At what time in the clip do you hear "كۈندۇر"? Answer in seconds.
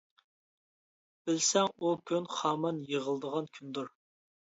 3.57-3.97